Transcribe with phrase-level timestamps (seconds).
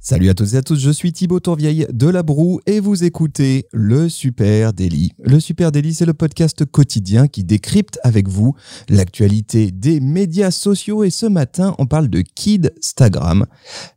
[0.00, 3.02] Salut à toutes et à tous, je suis Thibaut Tourvieille de La Broue et vous
[3.02, 5.10] écoutez Le Super Daily.
[5.18, 8.54] Le Super Daily, c'est le podcast quotidien qui décrypte avec vous
[8.88, 13.46] l'actualité des médias sociaux et ce matin, on parle de Kidstagram.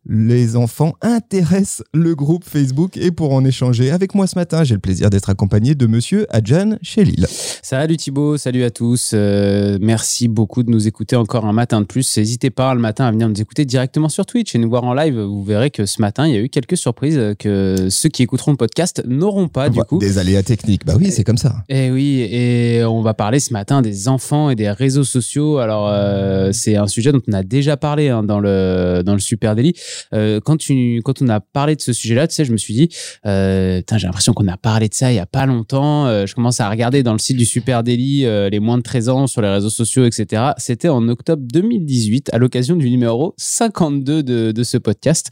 [0.08, 4.74] Les enfants intéressent le groupe Facebook et pour en échanger avec moi ce matin, j'ai
[4.74, 7.28] le plaisir d'être accompagné de monsieur Adjan Chelil.
[7.62, 9.12] Salut Thibaut, salut à tous.
[9.14, 12.18] Euh, merci beaucoup de nous écouter encore un matin de plus.
[12.18, 14.96] N'hésitez pas le matin à venir nous écouter directement sur Twitch et nous voir en
[14.96, 15.20] live.
[15.20, 18.52] Vous verrez que ce matin, il y a eu quelques surprises que ceux qui écouteront
[18.52, 20.00] le podcast n'auront pas du coup.
[20.00, 21.64] Des aléas techniques, bah oui, c'est comme ça.
[21.70, 25.60] Et oui, et on va parler ce matin des enfants et des réseaux sociaux.
[25.60, 29.20] Alors, euh, c'est un sujet dont on a déjà parlé hein, dans, le, dans le
[29.20, 29.74] Super Daily.
[30.14, 32.74] Euh, quand, tu, quand on a parlé de ce sujet-là, tu sais, je me suis
[32.74, 32.90] dit,
[33.26, 36.06] euh, j'ai l'impression qu'on a parlé de ça il y a pas longtemps.
[36.08, 38.84] Euh, je commence à regarder dans le site du Super Daily euh, les moins de
[38.84, 40.52] 13 ans sur les réseaux sociaux, etc.
[40.58, 45.30] C'était en octobre 2018, à l'occasion du numéro 52 de, de ce podcast,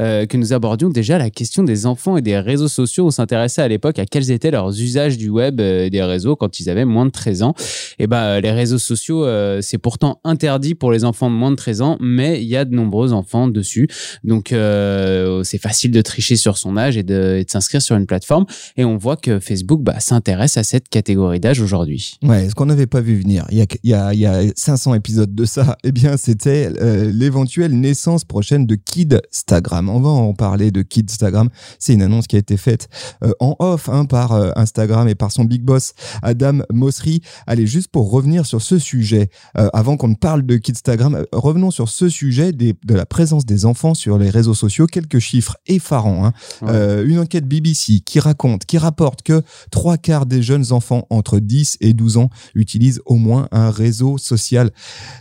[0.00, 3.06] euh, que nous abordions déjà la question des enfants et des réseaux sociaux.
[3.06, 6.36] On s'intéressait à l'époque à quels étaient leurs usages du web euh, et des réseaux
[6.36, 7.54] quand ils avaient moins de 13 ans.
[7.98, 11.56] Et ben, les réseaux sociaux, euh, c'est pourtant interdit pour les enfants de moins de
[11.56, 13.88] 13 ans, mais il y a de nombreux enfants dessus.
[14.24, 18.46] Donc, euh, c'est facile de tricher sur son âge et de, s'inscrire sur une plateforme.
[18.76, 22.14] Et on voit que Facebook bah, s'intéresse à cette catégorie d'âge aujourd'hui.
[22.22, 24.26] Ouais, ce qu'on n'avait pas vu venir, il y, a, il, y a, il y
[24.26, 29.89] a 500 épisodes de ça, eh bien, c'était euh, l'éventuelle naissance prochaine de Kidstagram.
[29.90, 31.48] On va en parler de Kidstagram.
[31.78, 32.88] C'est une annonce qui a été faite
[33.24, 37.22] euh, en off hein, par euh, Instagram et par son big boss, Adam Mosseri.
[37.46, 41.70] Allez, juste pour revenir sur ce sujet, euh, avant qu'on ne parle de Kidstagram, revenons
[41.70, 44.86] sur ce sujet des, de la présence des enfants sur les réseaux sociaux.
[44.86, 46.26] Quelques chiffres effarants.
[46.26, 46.32] Hein.
[46.62, 47.04] Ouais.
[47.04, 51.78] Une enquête BBC qui raconte, qui rapporte que trois quarts des jeunes enfants entre 10
[51.80, 54.70] et 12 ans utilisent au moins un réseau social.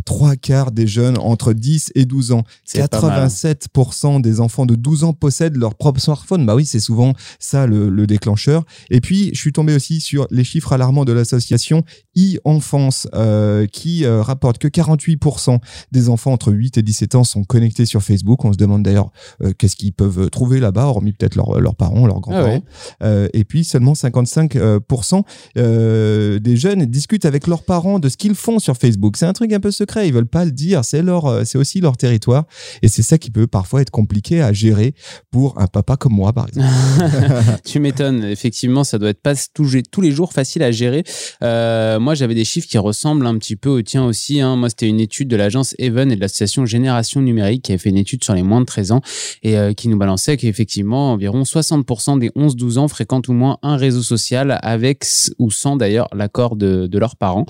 [0.06, 2.44] Trois quarts des jeunes entre 10 et 12 ans.
[2.64, 3.28] C'est pas mal, hein.
[3.28, 6.46] 87% des enfants de 12 ans possèdent leur propre smartphone.
[6.46, 8.64] Bah oui, c'est souvent ça le, le déclencheur.
[8.90, 11.84] Et puis, je suis tombé aussi sur les chiffres alarmants de l'association
[12.18, 15.60] e-enfance euh, qui euh, rapporte que 48%
[15.92, 18.44] des enfants entre 8 et 17 ans sont connectés sur Facebook.
[18.46, 19.12] On se demande d'ailleurs
[19.44, 22.64] euh, qu'est-ce qu'ils peuvent trouver là-bas, hormis peut-être leurs parents, leurs grands-parents.
[23.00, 23.30] Ah ouais.
[23.34, 25.24] Et puis seulement 55%
[25.58, 29.18] euh, des jeunes discutent avec leurs parents de ce qu'ils font sur Facebook.
[29.18, 30.84] C'est un truc un peu secret, ils veulent pas le dire.
[30.84, 32.46] C'est leur, c'est aussi leur territoire,
[32.82, 34.94] et c'est ça qui peut parfois être compliqué à gérer
[35.32, 36.68] pour un papa comme moi, par exemple.
[37.66, 38.24] tu m'étonnes.
[38.24, 41.04] Effectivement, ça doit être pas tous, les jours facile à gérer.
[41.44, 44.42] Euh, moi, j'avais des chiffres qui ressemblent un petit peu au tien aussi.
[44.42, 44.56] Hein.
[44.56, 47.90] Moi, c'était une étude de l'agence Even et de l'association Génération Numérique qui avait fait
[47.90, 49.02] une étude sur les moins de 13 ans
[49.44, 53.78] et euh, qui nous balançait qu'effectivement, environ 60% des 11-12 ans fréquentent au moins un
[53.78, 55.06] réseau social avec
[55.38, 57.46] ou sans d'ailleurs l'accord de, leurs parents.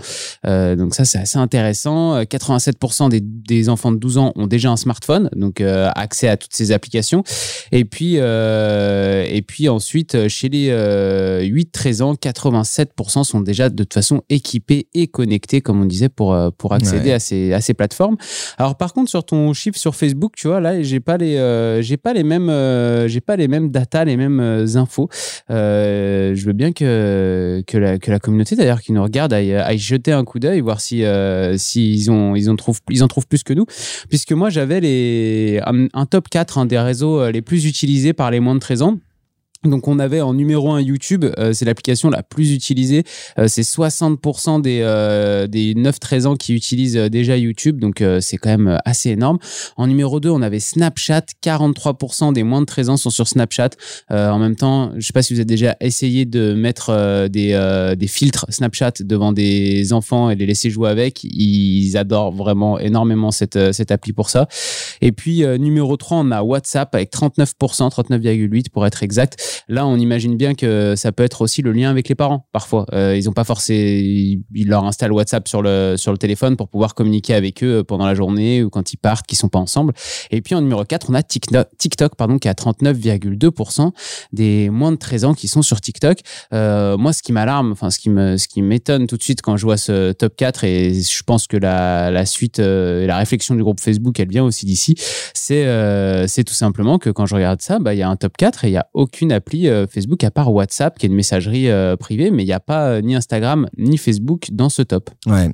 [0.46, 2.16] Euh, donc ça, c'est assez intéressant.
[2.16, 6.38] Euh, 87% des, des enfants de 12 ans ont déjà un smartphone, donc accès à
[6.38, 6.89] toutes ces applications.
[7.72, 13.70] Et puis, euh, et puis ensuite, euh, chez les euh, 8-13 ans, 87% sont déjà
[13.70, 17.14] de toute façon équipés et connectés, comme on disait, pour, euh, pour accéder Ouais.
[17.14, 18.18] à, ces, à ces plateformes.
[18.58, 21.82] Alors par contre, sur ton chiffre sur Facebook, tu vois, là, j'ai pas les, euh,
[21.82, 22.50] j'ai pas les mêmes,
[23.08, 24.40] j'ai pas les mêmes data, les mêmes
[24.76, 25.10] infos.
[25.50, 29.78] Je veux bien que, que, la, que la communauté, d'ailleurs, qui nous regarde, aille, aille
[29.78, 33.28] jeter un coup d'œil, voir si, euh, s'ils ont, ils, ont trouvent, ils en trouvent
[33.28, 33.66] plus que nous.
[34.10, 38.13] Puisque moi, j'avais les, un, un top 4 hein, des réseaux euh, les plus utilisés
[38.13, 38.97] par les moins de 13 ans.
[39.66, 43.03] Donc on avait en numéro 1 YouTube, euh, c'est l'application la plus utilisée,
[43.38, 48.22] Euh, c'est 60% des, euh, des 9-13 ans qui utilisent euh, déjà YouTube, donc euh,
[48.22, 49.38] c'est quand même euh, assez énorme.
[49.75, 53.72] En numéro 2, on avait Snapchat, 43% des moins de 13 ans sont sur Snapchat.
[54.09, 58.08] En même temps, je sais pas si vous avez déjà essayé de mettre des, des
[58.08, 63.74] filtres Snapchat devant des enfants et les laisser jouer avec, ils adorent vraiment énormément cette,
[63.74, 64.47] cette appli pour ça.
[65.02, 67.46] Et puis numéro 3, on a WhatsApp avec 39%,
[67.91, 69.49] 39,8 pour être exact.
[69.68, 72.47] Là, on imagine bien que ça peut être aussi le lien avec les parents.
[72.52, 76.58] Parfois, euh, ils ont pas forcément, ils leur installent WhatsApp sur le sur le téléphone
[76.58, 79.59] pour pouvoir communiquer avec eux pendant la journée ou quand ils partent, qu'ils sont pas
[79.59, 79.94] ensemble.
[80.32, 83.91] Et puis en numéro 4, on a TikTok, pardon, qui a 39,2%
[84.34, 86.20] des moins de 13 ans qui sont sur TikTok.
[86.53, 89.41] Euh, moi, ce qui m'alarme, enfin ce qui me ce qui m'étonne tout de suite
[89.41, 93.08] quand je vois ce top 4 et je pense que la la suite euh, et
[93.08, 94.96] la réflexion du groupe Facebook, elle vient aussi d'ici,
[95.34, 98.16] c'est euh, c'est tout simplement que quand je regarde ça, bah il y a un
[98.16, 101.16] top 4 et il y a aucune appli Facebook à part WhatsApp, qui est une
[101.16, 101.68] messagerie
[102.00, 105.09] privée, mais il n'y a pas ni Instagram ni Facebook dans ce top.
[105.26, 105.52] Ouais.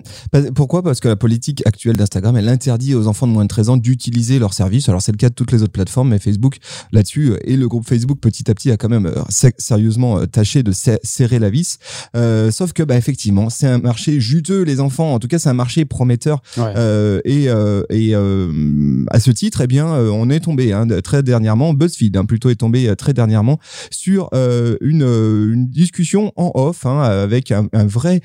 [0.53, 0.83] Pourquoi?
[0.83, 3.77] Parce que la politique actuelle d'Instagram, elle interdit aux enfants de moins de 13 ans
[3.77, 4.89] d'utiliser leurs services.
[4.89, 6.57] Alors c'est le cas de toutes les autres plateformes, mais Facebook
[6.91, 9.11] là-dessus et le groupe Facebook petit à petit a quand même
[9.57, 11.77] sérieusement tâché de serrer la vis.
[12.51, 15.13] sauf que bah effectivement, c'est un marché juteux les enfants.
[15.13, 16.41] En tout cas, c'est un marché prometteur.
[16.57, 17.45] et
[17.89, 22.49] et à ce titre, eh bien, on est tombé hein, très dernièrement, BuzzFeed hein, plutôt
[22.49, 23.59] est tombé très dernièrement
[23.91, 28.21] sur une, une discussion en off hein, avec un, vrai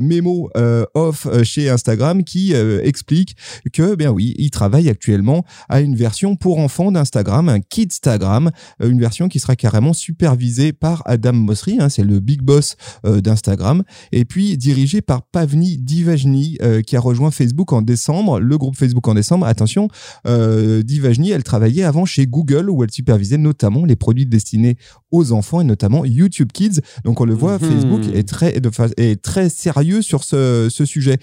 [0.00, 0.50] mémo
[0.94, 3.36] off chez Instagram qui explique
[3.72, 9.00] que, bien oui, il travaille actuellement à une version pour enfants d'Instagram, un Kidstagram, une
[9.00, 14.56] version qui sera carrément supervisée par Adam Mosseri, c'est le big boss d'Instagram, et puis
[14.56, 19.46] dirigé par Pavni Divajni, qui a rejoint Facebook en décembre, le groupe Facebook en décembre.
[19.46, 19.88] Attention,
[20.24, 24.76] Divajni, elle travaillait avant chez Google, où elle supervisait notamment les produits destinés
[25.14, 26.80] aux enfants et notamment YouTube Kids.
[27.04, 27.70] Donc on le voit, mhm.
[27.70, 28.56] Facebook est très,
[28.96, 31.18] est très sérieux sur ce, ce, sujet.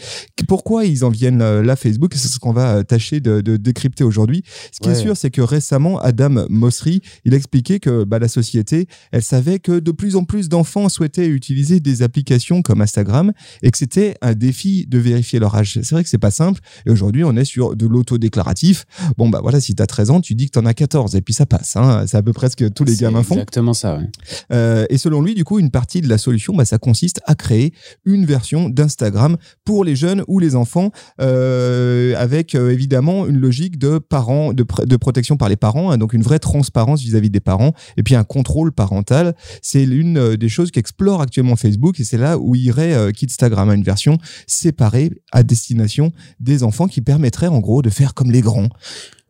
[0.47, 2.13] Pourquoi ils en viennent euh, là, Facebook?
[2.15, 4.43] C'est ce qu'on va euh, tâcher de, de décrypter aujourd'hui.
[4.71, 8.27] Ce qui est sûr, c'est que récemment, Adam Mosseri, il a expliqué que bah, la
[8.27, 13.33] société, elle savait que de plus en plus d'enfants souhaitaient utiliser des applications comme Instagram
[13.61, 15.73] et que c'était un défi de vérifier leur âge.
[15.73, 16.61] C'est vrai que c'est pas simple.
[16.85, 18.85] Et aujourd'hui, on est sur de l'autodéclaratif.
[19.17, 21.15] Bon, bah voilà, si tu as 13 ans, tu dis que tu en as 14
[21.15, 21.75] et puis ça passe.
[21.75, 22.05] Hein.
[22.07, 23.35] C'est à peu près ce que tous les gamins font.
[23.35, 23.99] Exactement ça,
[24.51, 27.35] euh, et selon lui, du coup, une partie de la solution, bah, ça consiste à
[27.35, 27.73] créer
[28.05, 33.77] une version d'Instagram pour les jeunes ou les enfants, euh, avec euh, évidemment une logique
[33.77, 37.39] de parents, de, de protection par les parents, hein, donc une vraie transparence vis-à-vis des
[37.39, 39.35] parents, et puis un contrôle parental.
[39.61, 43.83] C'est l'une des choses qu'explore actuellement Facebook, et c'est là où irait Kidstagram, à une
[43.83, 44.17] version
[44.47, 48.69] séparée à destination des enfants qui permettrait en gros de faire comme les grands.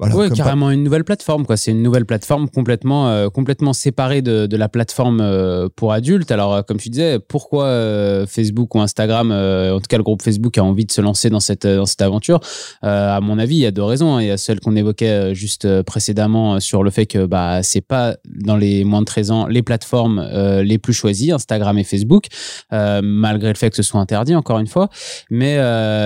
[0.02, 1.46] Voilà, oui, carrément une nouvelle plateforme.
[1.46, 1.58] quoi.
[1.58, 6.32] C'est une nouvelle plateforme complètement, euh, complètement séparée de, de la plateforme euh, pour adultes.
[6.32, 10.58] Alors, euh, comme tu disais, pourquoi Facebook ou Instagram, en tout cas le groupe Facebook,
[10.58, 12.40] a envie de se lancer dans cette, dans cette aventure?
[12.82, 14.16] À mon avis, il y a deux raisons.
[14.16, 14.24] Hein.
[14.24, 18.16] Il y a celle qu'on évoquait juste précédemment sur le fait que bah, c'est pas
[18.26, 20.28] dans les moins de 13 ans les plateformes
[20.64, 22.26] les plus choisies, Instagram et Facebook,
[22.72, 24.90] malgré le fait que ce soit interdit, encore une fois.
[25.30, 25.58] Mais,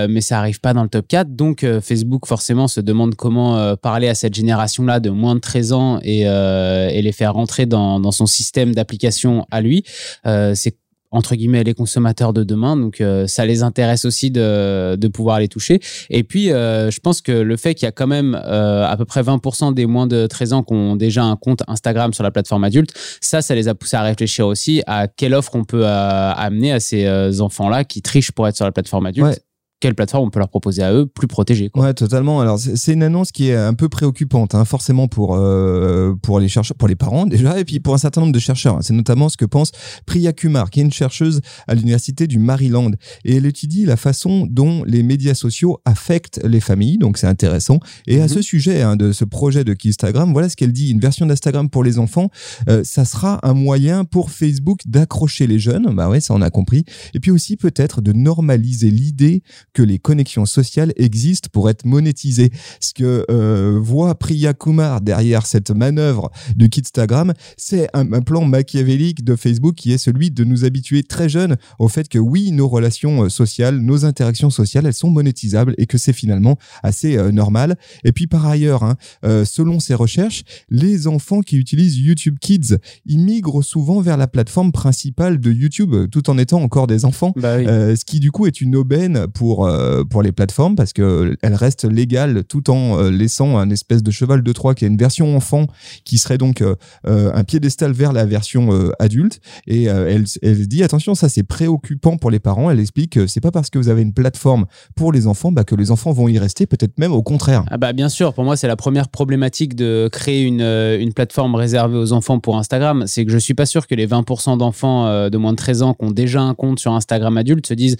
[0.09, 1.33] mais ça arrive pas dans le top 4.
[1.33, 5.99] Donc, Facebook, forcément, se demande comment parler à cette génération-là de moins de 13 ans
[6.03, 9.83] euh, et, les faire rentrer dans, son système d'application à lui,
[10.25, 10.75] euh, c'est
[11.11, 12.75] entre guillemets les consommateurs de demain.
[12.77, 15.79] Donc euh, ça les intéresse aussi de, pouvoir les toucher.
[16.09, 19.21] Et puis je pense que le fait qu'il y a quand même à peu près
[19.21, 22.63] 20% des moins de 13 ans qui ont déjà un compte Instagram sur la plateforme
[22.63, 22.91] adulte
[23.21, 26.79] ça ça les a poussés à réfléchir aussi à quelle offre on peut amener à
[26.79, 27.07] ces
[27.39, 29.39] enfants là qui trichent pour être sur la plateforme adulte
[29.85, 32.41] quelle plateforme on peut leur proposer à eux plus protégée Ouais, totalement.
[32.41, 36.47] Alors c'est une annonce qui est un peu préoccupante, hein, forcément pour euh, pour les
[36.47, 38.79] chercheurs, pour les parents déjà, et puis pour un certain nombre de chercheurs.
[38.81, 39.71] C'est notamment ce que pense
[40.07, 42.89] Priya Kumar, qui est une chercheuse à l'université du Maryland,
[43.25, 46.97] et elle étudie la façon dont les médias sociaux affectent les familles.
[46.97, 47.79] Donc c'est intéressant.
[48.07, 48.29] Et à mhm.
[48.29, 51.69] ce sujet hein, de ce projet de Instagram, voilà ce qu'elle dit une version d'Instagram
[51.69, 52.31] pour les enfants,
[52.69, 55.93] euh, ça sera un moyen pour Facebook d'accrocher les jeunes.
[55.93, 56.85] Bah ouais, ça on a compris.
[57.13, 59.43] Et puis aussi peut-être de normaliser l'idée
[59.75, 62.49] que les connexions sociales existent pour être monétisées.
[62.79, 69.25] Ce que euh, voit Priya Kumar derrière cette manœuvre de Kidstagram, c'est un, plan machiavélique
[69.25, 72.69] de Facebook qui est celui de nous habituer très jeunes au fait que oui, nos
[72.69, 77.31] relations euh, sociales, nos interactions sociales, elles sont monétisables et que c'est finalement assez euh,
[77.31, 77.77] normal.
[78.05, 78.95] Et puis par ailleurs, hein,
[79.43, 84.71] selon ces recherches, les enfants qui utilisent YouTube Kids, ils migrent souvent vers la plateforme
[84.71, 88.61] principale de YouTube tout en étant encore des enfants, bah ce qui du coup est
[88.61, 93.57] une aubaine pour euh, pour, les plateformes parce qu'elle reste légale tout en euh, laissant
[93.57, 95.67] un espèce de cheval de Troie qui est une version enfant
[96.03, 98.69] qui serait donc euh, un piédestal vers la version
[98.99, 99.39] adulte.
[99.67, 102.69] Et elle, elle dit attention, ça c'est préoccupant pour les parents.
[102.71, 105.63] Elle explique que c'est pas parce que vous avez une plateforme pour les enfants bah,
[105.63, 107.63] que les enfants vont y rester, peut-être même au contraire.
[107.69, 111.55] Ah bah bien sûr, pour moi c'est la première problématique de créer une, une plateforme
[111.55, 113.03] réservée aux enfants pour Instagram.
[113.07, 115.93] C'est que je suis pas sûr que les 20% d'enfants de moins de 13 ans
[115.93, 117.97] qui ont déjà un compte sur Instagram adulte se disent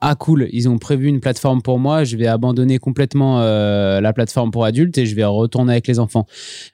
[0.00, 4.12] ah cool, ils ont prévu une plateforme pour moi, je vais abandonner complètement euh, la
[4.12, 6.26] plateforme pour adultes et je vais retourner avec les enfants.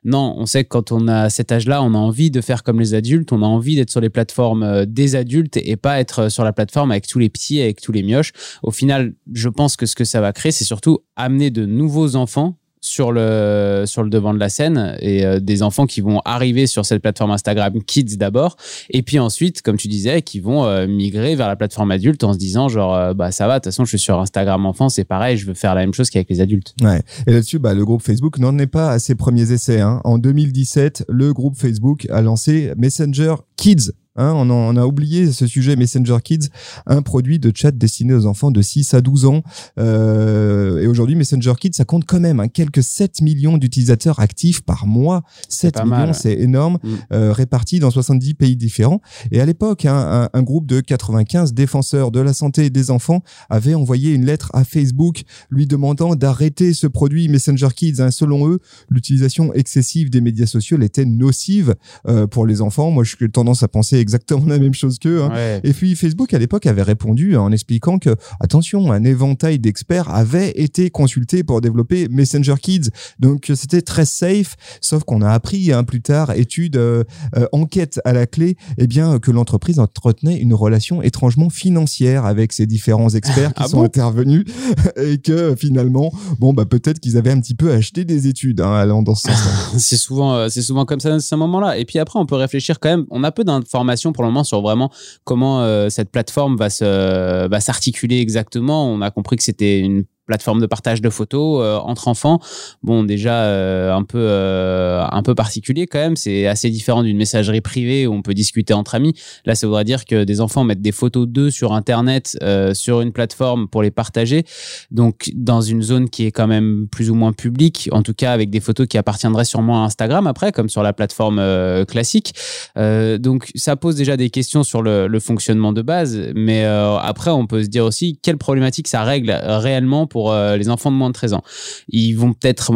[0.05, 2.81] Non, on sait que quand on a cet âge-là, on a envie de faire comme
[2.81, 6.31] les adultes, on a envie d'être sur les plateformes euh, des adultes et pas être
[6.31, 8.33] sur la plateforme avec tous les petits, avec tous les mioches.
[8.63, 12.17] Au final, je pense que ce que ça va créer, c'est surtout amener de nouveaux
[12.17, 16.21] enfants sur le, sur le devant de la scène et euh, des enfants qui vont
[16.25, 18.57] arriver sur cette plateforme Instagram Kids d'abord
[18.91, 22.33] et puis ensuite, comme tu disais, qui vont euh, migrer vers la plateforme adulte en
[22.33, 24.89] se disant genre, euh, bah ça va, de toute façon, je suis sur Instagram enfant,
[24.89, 26.75] c'est pareil, je veux faire la même chose qu'avec les adultes.
[26.83, 27.01] Ouais.
[27.27, 29.81] Et là-dessus, bah, le groupe Facebook n'en est pas à ses premiers essais.
[29.81, 30.01] Hein.
[30.05, 35.47] En 2017, le groupe Facebook a lancé Messenger Kids Hein, on, on, a oublié ce
[35.47, 36.49] sujet Messenger Kids,
[36.87, 39.43] un produit de chat destiné aux enfants de 6 à 12 ans.
[39.79, 44.61] Euh, et aujourd'hui, Messenger Kids, ça compte quand même hein, quelques 7 millions d'utilisateurs actifs
[44.61, 45.23] par mois.
[45.49, 46.89] 7 millions, c'est énorme, mm.
[47.13, 49.01] euh, répartis dans 70 pays différents.
[49.33, 53.23] Et à l'époque, hein, un, un, groupe de 95 défenseurs de la santé des enfants
[53.51, 58.11] avait envoyé une lettre à Facebook lui demandant d'arrêter ce produit Messenger Kids.
[58.11, 61.75] Selon eux, l'utilisation excessive des médias sociaux était nocive
[62.07, 62.91] euh, pour les enfants.
[62.91, 65.23] Moi, je suis tendance à penser exactement la même chose qu'eux.
[65.23, 65.61] Hein.
[65.65, 70.51] Et puis Facebook à l'époque avait répondu en expliquant que attention, un éventail d'experts avait
[70.51, 74.57] été consulté pour développer Messenger Kids, donc c'était très safe.
[74.81, 77.05] Sauf qu'on a appris hein, plus tard, étude, euh,
[77.37, 82.53] euh, enquête à la clé, eh bien que l'entreprise entretenait une relation étrangement financière avec
[82.53, 84.45] ces différents experts qui ah sont intervenus
[84.97, 88.75] et que finalement, bon bah peut-être qu'ils avaient un petit peu acheté des études hein,
[88.75, 89.39] allant dans ce sens.
[89.79, 91.79] c'est souvent, euh, c'est souvent comme ça à ce moment-là.
[91.79, 93.07] Et puis après, on peut réfléchir quand même.
[93.11, 94.91] On a peu d'informations pour le moment sur vraiment
[95.25, 98.87] comment euh, cette plateforme va se va s'articuler exactement.
[98.87, 102.41] On a compris que c'était une plateforme de partage de photos euh, entre enfants.
[102.83, 106.17] Bon, déjà euh, un peu euh, un peu particulier quand même.
[106.17, 109.15] C'est assez différent d'une messagerie privée où on peut discuter entre amis.
[109.45, 112.37] Là, ça voudrait dire que des enfants mettent des photos d'eux sur Internet,
[112.73, 114.45] sur une plateforme pour les partager.
[114.91, 118.33] Donc, dans une zone qui est quand même plus ou moins publique, en tout cas
[118.33, 121.43] avec des photos qui appartiendraient sûrement à Instagram après, comme sur la plateforme
[121.87, 122.35] classique.
[122.77, 126.19] donc, ça pose déjà des questions sur le, le fonctionnement de base.
[126.35, 130.71] Mais après, on peut se dire aussi quelle problématique ça règle réellement pour euh, les
[130.71, 131.43] enfants de moins de 13 ans.
[131.89, 132.71] Ils vont peut-être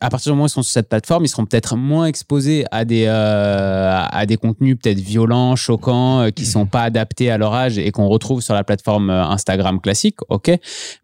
[0.00, 2.64] à partir du moment où ils sont sur cette plateforme, ils seront peut-être moins exposés
[2.72, 7.38] à des, euh, à des contenus peut-être violents, choquants, euh, qui sont pas adaptés à
[7.38, 10.50] leur âge et qu'on retrouve sur la plateforme Instagram classique, ok?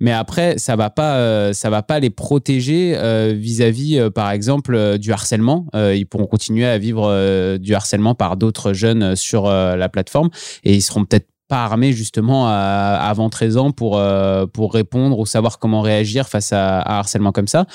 [0.01, 2.99] Mais après, ça va pas, ça va pas les protéger
[3.35, 5.67] vis-à-vis, par exemple, du harcèlement.
[5.75, 10.31] ils pourront continuer à vivre du harcèlement par d'autres jeunes sur la plateforme
[10.65, 15.27] et ils seront peut-être pas armé justement avant 13 ans pour, euh, pour répondre ou
[15.27, 17.67] savoir comment réagir face à, à, harcèlement comme ça.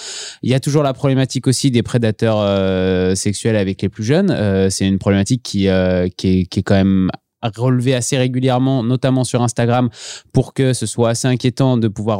[0.43, 4.31] Il y a toujours la problématique aussi des prédateurs euh, sexuels avec les plus jeunes.
[4.31, 7.09] Euh, c'est une problématique qui, qui est, qui, est, quand même
[7.43, 9.89] relevée assez régulièrement, notamment sur Instagram,
[10.31, 12.19] pour que ce soit assez inquiétant de pouvoir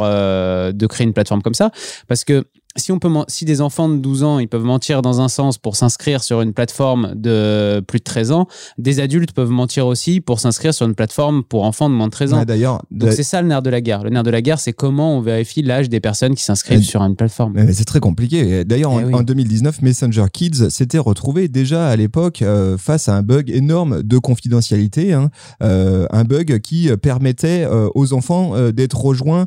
[0.74, 1.72] de créer une plateforme comme ça.
[2.08, 5.22] Parce que si, on peut, si des enfants de 12 ans, ils peuvent mentir dans
[5.22, 8.48] un sens pour s'inscrire sur une plateforme de plus de 13 ans,
[8.78, 12.12] des adultes peuvent mentir aussi pour s'inscrire sur une plateforme pour enfants de moins de
[12.12, 12.46] 13 ans.
[12.46, 14.04] d'ailleurs, Donc c'est ça le nerf de la guerre.
[14.04, 17.02] Le nerf de la guerre, c'est comment on vérifie l'âge des personnes qui s'inscrivent sur
[17.02, 17.72] une plateforme.
[17.74, 18.64] c'est très compliqué.
[18.66, 23.22] D'ailleurs, en, 2019, eh Messenger Kids s'était retrouvé déjà à l'époque euh, face à un
[23.22, 25.30] bug énorme de confidentialité, hein.
[25.62, 29.46] euh, un bug qui permettait euh, aux enfants d'être rejoints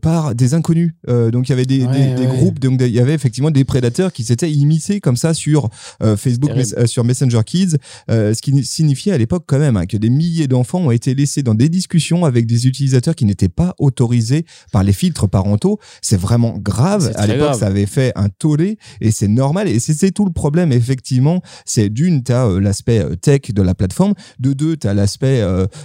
[0.00, 0.92] par des inconnus.
[1.06, 4.24] donc il y avait des, des groupes donc il y avait effectivement des prédateurs qui
[4.24, 5.68] s'étaient immiscés comme ça sur
[6.02, 7.76] euh, Facebook, euh, sur Messenger Kids,
[8.10, 11.14] euh, ce qui signifiait à l'époque quand même hein, que des milliers d'enfants ont été
[11.14, 15.78] laissés dans des discussions avec des utilisateurs qui n'étaient pas autorisés par les filtres parentaux.
[16.02, 17.12] C'est vraiment grave.
[17.16, 19.68] À l'époque, ça avait fait un tollé et c'est normal.
[19.68, 21.42] Et c'est tout le problème, effectivement.
[21.64, 24.14] C'est d'une, tu as l'aspect tech de la plateforme.
[24.38, 25.44] De deux, tu as l'aspect,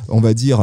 [0.10, 0.60] on va dire,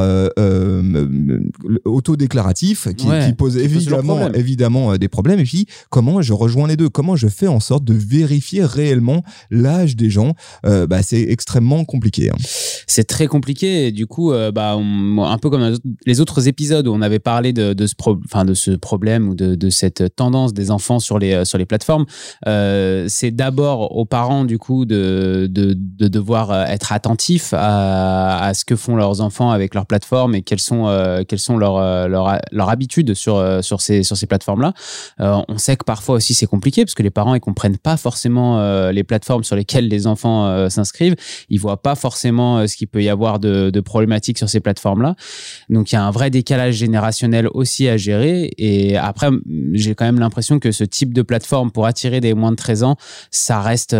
[1.84, 5.40] autodéclaratif qui, qui pose évidemment, évidemment des problèmes.
[5.40, 6.88] Et puis, comment je rejoins les deux?
[6.88, 10.34] Comment je fais en sorte de vérifier réellement l'âge des gens?
[10.66, 12.30] Euh, bah, C'est extrêmement compliqué.
[12.30, 12.36] Hein.
[12.86, 13.92] C'est très compliqué.
[13.92, 15.76] Du coup, euh, bah, un peu comme
[16.06, 20.70] les autres épisodes où on avait parlé de, ce, problème ou de, cette tendance des
[20.70, 22.06] enfants sur les, les plateformes,
[22.46, 28.54] euh, c'est d'abord aux parents du coup de, de, de devoir être attentifs à, à,
[28.54, 30.86] ce que font leurs enfants avec leurs plateformes et quelles sont,
[31.26, 34.72] quelles sont leurs, leurs, leurs habitudes sur, sur ces, sur ces plateformes-là.
[35.18, 38.60] on sait que parfois aussi c'est compliqué parce que les parents ils comprennent pas forcément
[38.60, 41.14] euh, les plateformes sur lesquelles les enfants euh, s'inscrivent.
[41.48, 44.60] Ils voient pas forcément euh, ce qu'il peut y avoir de, de problématiques sur ces
[44.60, 45.16] plateformes-là.
[45.70, 48.50] Donc il y a un vrai décalage générationnel aussi à gérer.
[48.58, 49.30] Et après,
[49.72, 52.82] j'ai quand même l'impression que ce type de plateforme pour attirer des moins de 13
[52.82, 52.96] ans,
[53.30, 53.96] ça reste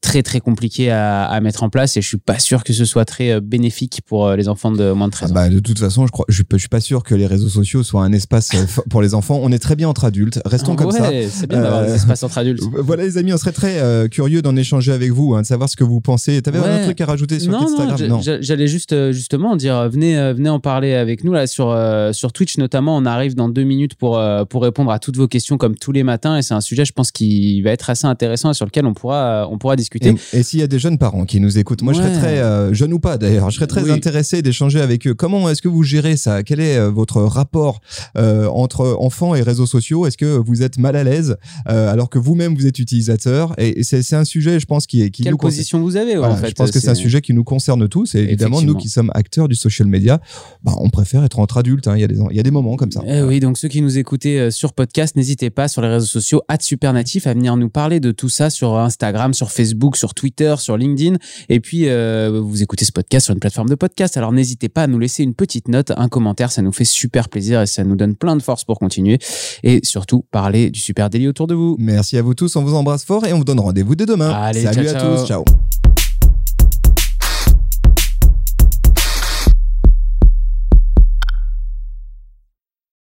[0.00, 1.96] très très compliqué à, à, mettre en place.
[1.96, 5.08] Et je suis pas sûr que ce soit très bénéfique pour les enfants de moins
[5.08, 7.14] de 13 ah bah, de toute façon, je crois, je, je suis pas sûr que
[7.14, 8.50] les réseaux sociaux soient un espace
[8.90, 9.40] pour les enfants.
[9.42, 10.40] On est très bien entre adultes.
[10.44, 12.62] Restons comme ouais, C'est bien d'avoir des euh, espaces entre adultes.
[12.78, 15.68] Voilà les amis, on serait très euh, curieux d'en échanger avec vous, hein, de savoir
[15.68, 16.40] ce que vous pensez.
[16.42, 18.20] T'avais avais un truc à rajouter sur Non, Instagram Non.
[18.20, 21.76] j'a- J'allais juste euh, justement dire venez venez en parler avec nous là sur
[22.12, 22.96] sur Twitch notamment.
[22.96, 26.02] On arrive dans deux minutes pour pour répondre à toutes vos questions comme tous les
[26.02, 28.86] matins et c'est un sujet je pense qui va être assez intéressant et sur lequel
[28.86, 30.14] on pourra on pourra discuter.
[30.32, 32.18] Et, et s'il y a des jeunes parents qui nous écoutent, moi je serais Ouais.
[32.18, 33.90] très, euh, jeune ou pas d'ailleurs, je serais très Oui.
[33.90, 35.14] intéressé d'échanger avec eux.
[35.14, 36.42] Comment est-ce que vous gérez ça?
[36.42, 37.80] Quel est votre rapport
[38.16, 40.06] euh, entre enfants et réseaux sociaux?
[40.06, 41.36] Est-ce que vous êtes mal à l'aise
[41.68, 45.02] euh, alors que vous-même vous êtes utilisateur Et, et c'est un sujet, je pense, qui,
[45.02, 46.88] est- qui Quelle nous position vous avez ouais, Voilà, en fait je pense que c'est
[46.88, 50.20] un sujet qui nous concerne tous et évidemment nous qui sommes acteurs du social media,
[50.62, 51.88] bah, on préfère être entre adultes.
[51.88, 51.94] hein.
[51.96, 53.02] Il y a des il y a des moments comme ça.
[53.06, 56.06] Eh oui, donc ceux qui nous écoutez euh, sur podcast, n'hésitez pas sur les réseaux
[56.06, 60.54] sociaux @supernatif à venir nous parler de tout ça sur Instagram, sur Facebook, sur Twitter,
[60.58, 61.16] sur LinkedIn.
[61.48, 64.16] Et puis euh, vous écoutez ce podcast sur une plateforme de podcast.
[64.16, 67.28] Alors n'hésitez pas à nous laisser une petite note, un commentaire, ça nous fait super
[67.28, 69.18] plaisir et ça nous donne plein de force pour continuer.
[69.62, 70.24] Et surtout
[70.56, 71.76] parler du super délit autour de vous.
[71.78, 74.30] Merci à vous tous, on vous embrasse fort et on vous donne rendez-vous dès demain.
[74.30, 75.16] Allez, Salut ciao, à ciao.
[75.16, 75.44] tous, ciao.